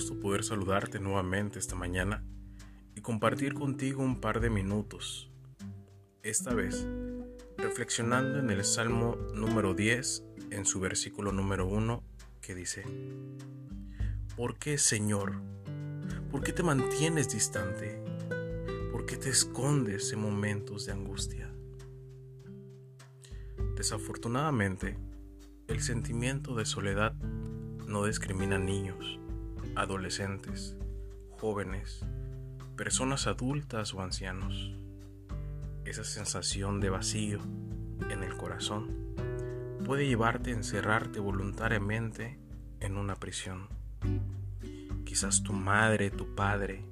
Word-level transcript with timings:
gusto 0.00 0.18
poder 0.20 0.44
saludarte 0.44 1.00
nuevamente 1.00 1.58
esta 1.58 1.74
mañana 1.74 2.24
y 2.94 3.00
compartir 3.00 3.54
contigo 3.54 4.02
un 4.02 4.20
par 4.20 4.40
de 4.40 4.50
minutos. 4.50 5.30
Esta 6.22 6.54
vez, 6.54 6.86
reflexionando 7.56 8.38
en 8.38 8.50
el 8.50 8.64
Salmo 8.64 9.16
número 9.34 9.74
10, 9.74 10.24
en 10.50 10.64
su 10.64 10.80
versículo 10.80 11.32
número 11.32 11.66
1, 11.66 12.02
que 12.40 12.54
dice, 12.54 12.84
¿Por 14.36 14.58
qué, 14.58 14.78
Señor? 14.78 15.42
¿Por 16.30 16.42
qué 16.42 16.52
te 16.52 16.62
mantienes 16.62 17.30
distante? 17.30 18.02
¿Por 18.92 19.06
qué 19.06 19.16
te 19.16 19.30
escondes 19.30 20.12
en 20.12 20.20
momentos 20.20 20.86
de 20.86 20.92
angustia? 20.92 21.52
Desafortunadamente, 23.76 24.96
el 25.66 25.80
sentimiento 25.80 26.54
de 26.54 26.64
soledad 26.64 27.14
no 27.90 28.04
discrimina 28.04 28.56
niños, 28.56 29.18
adolescentes, 29.74 30.76
jóvenes, 31.40 32.06
personas 32.76 33.26
adultas 33.26 33.92
o 33.94 34.00
ancianos. 34.00 34.72
Esa 35.84 36.04
sensación 36.04 36.78
de 36.78 36.88
vacío 36.88 37.40
en 38.08 38.22
el 38.22 38.36
corazón 38.36 39.16
puede 39.84 40.06
llevarte 40.06 40.50
a 40.52 40.54
encerrarte 40.54 41.18
voluntariamente 41.18 42.38
en 42.78 42.96
una 42.96 43.16
prisión. 43.16 43.66
Quizás 45.04 45.42
tu 45.42 45.52
madre, 45.52 46.10
tu 46.10 46.36
padre, 46.36 46.84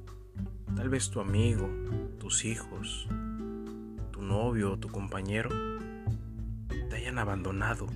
tal 0.75 0.89
vez 0.89 1.11
tu 1.11 1.21
amigo, 1.21 1.71
tus 2.19 2.45
hijos, 2.45 3.07
tu 4.11 4.21
novio 4.21 4.73
o 4.73 4.79
tu 4.81 4.89
compañero 4.89 5.51
te 6.91 6.97
hayan 6.97 7.21
abandonado 7.21 7.87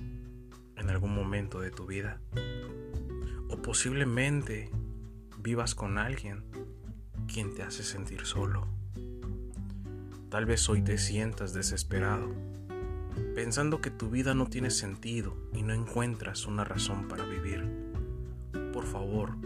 en 0.77 0.89
algún 0.89 1.13
momento 1.13 1.59
de 1.59 1.69
tu 1.69 1.85
vida. 1.85 2.21
Posiblemente 3.63 4.69
vivas 5.39 5.73
con 5.73 5.97
alguien 5.97 6.43
quien 7.31 7.55
te 7.55 7.63
hace 7.63 7.81
sentir 7.81 8.25
solo. 8.25 8.67
Tal 10.29 10.45
vez 10.45 10.67
hoy 10.67 10.81
te 10.81 10.97
sientas 10.97 11.53
desesperado, 11.53 12.29
pensando 13.35 13.79
que 13.79 13.89
tu 13.89 14.09
vida 14.09 14.33
no 14.33 14.47
tiene 14.47 14.69
sentido 14.69 15.37
y 15.53 15.63
no 15.63 15.73
encuentras 15.73 16.45
una 16.45 16.65
razón 16.65 17.07
para 17.07 17.23
vivir. 17.23 17.65
Por 18.73 18.85
favor, 18.85 19.37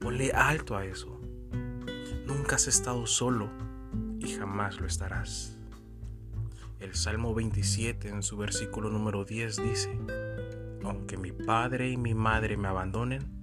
ponle 0.00 0.32
alto 0.32 0.76
a 0.76 0.84
eso. 0.84 1.20
Nunca 2.26 2.56
has 2.56 2.66
estado 2.66 3.06
solo 3.06 3.48
y 4.18 4.32
jamás 4.32 4.80
lo 4.80 4.88
estarás. 4.88 5.56
El 6.80 6.96
Salmo 6.96 7.32
27 7.32 8.08
en 8.08 8.24
su 8.24 8.36
versículo 8.36 8.90
número 8.90 9.24
10 9.24 9.56
dice, 9.62 9.96
aunque 10.82 11.16
mi 11.16 11.30
padre 11.30 11.90
y 11.90 11.96
mi 11.96 12.12
madre 12.12 12.56
me 12.56 12.66
abandonen, 12.66 13.41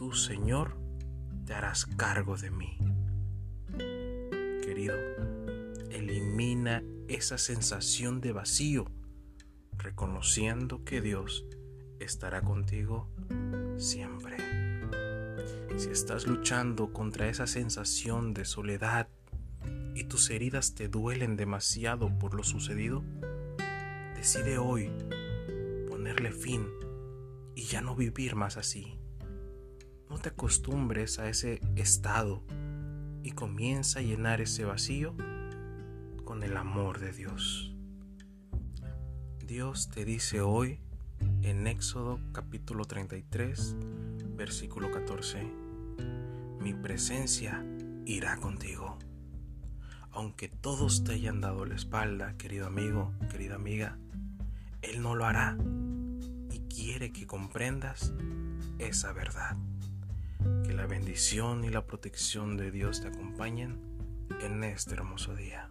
tú, 0.00 0.14
Señor, 0.14 0.78
te 1.44 1.52
harás 1.52 1.84
cargo 1.84 2.38
de 2.38 2.50
mí. 2.50 2.78
Querido, 4.64 4.96
elimina 5.90 6.82
esa 7.06 7.36
sensación 7.36 8.22
de 8.22 8.32
vacío, 8.32 8.86
reconociendo 9.76 10.86
que 10.86 11.02
Dios 11.02 11.44
estará 11.98 12.40
contigo 12.40 13.10
siempre. 13.76 14.38
Si 15.76 15.90
estás 15.90 16.26
luchando 16.26 16.94
contra 16.94 17.28
esa 17.28 17.46
sensación 17.46 18.32
de 18.32 18.46
soledad 18.46 19.06
y 19.94 20.04
tus 20.04 20.30
heridas 20.30 20.74
te 20.74 20.88
duelen 20.88 21.36
demasiado 21.36 22.08
por 22.18 22.32
lo 22.32 22.42
sucedido, 22.42 23.04
decide 24.14 24.56
hoy 24.56 24.90
ponerle 25.90 26.32
fin 26.32 26.66
y 27.54 27.64
ya 27.64 27.82
no 27.82 27.94
vivir 27.94 28.34
más 28.34 28.56
así. 28.56 28.96
No 30.10 30.18
te 30.18 30.30
acostumbres 30.30 31.18
a 31.18 31.28
ese 31.28 31.60
estado 31.76 32.42
y 33.22 33.30
comienza 33.30 34.00
a 34.00 34.02
llenar 34.02 34.40
ese 34.40 34.64
vacío 34.64 35.14
con 36.24 36.42
el 36.42 36.56
amor 36.56 36.98
de 36.98 37.12
Dios. 37.12 37.72
Dios 39.46 39.88
te 39.88 40.04
dice 40.04 40.42
hoy 40.42 40.80
en 41.42 41.66
Éxodo 41.66 42.20
capítulo 42.32 42.84
33, 42.84 43.76
versículo 44.36 44.90
14, 44.90 45.50
mi 46.60 46.74
presencia 46.74 47.64
irá 48.04 48.36
contigo. 48.36 48.98
Aunque 50.10 50.48
todos 50.48 51.04
te 51.04 51.12
hayan 51.12 51.40
dado 51.40 51.64
la 51.64 51.76
espalda, 51.76 52.36
querido 52.36 52.66
amigo, 52.66 53.14
querida 53.30 53.54
amiga, 53.54 53.96
Él 54.82 55.00
no 55.02 55.14
lo 55.14 55.24
hará 55.24 55.56
quiere 56.80 57.12
que 57.12 57.26
comprendas 57.26 58.14
esa 58.78 59.12
verdad. 59.12 59.56
Que 60.64 60.72
la 60.72 60.86
bendición 60.86 61.64
y 61.64 61.70
la 61.70 61.86
protección 61.86 62.56
de 62.56 62.70
Dios 62.70 63.00
te 63.00 63.08
acompañen 63.08 63.78
en 64.40 64.64
este 64.64 64.94
hermoso 64.94 65.34
día. 65.34 65.70